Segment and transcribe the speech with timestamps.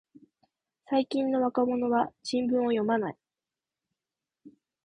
[0.87, 3.17] 最近の若者は新聞を読まない